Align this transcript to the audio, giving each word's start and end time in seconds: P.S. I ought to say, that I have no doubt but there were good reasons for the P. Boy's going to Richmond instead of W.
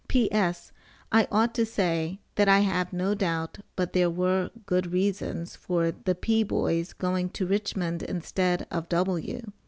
P.S. 0.07 0.71
I 1.11 1.27
ought 1.31 1.53
to 1.53 1.63
say, 1.63 2.21
that 2.33 2.49
I 2.49 2.61
have 2.61 2.91
no 2.91 3.13
doubt 3.13 3.59
but 3.75 3.93
there 3.93 4.09
were 4.09 4.49
good 4.65 4.91
reasons 4.91 5.55
for 5.55 5.91
the 5.91 6.15
P. 6.15 6.41
Boy's 6.41 6.91
going 6.91 7.29
to 7.29 7.45
Richmond 7.45 8.01
instead 8.01 8.65
of 8.71 8.89
W. 8.89 9.51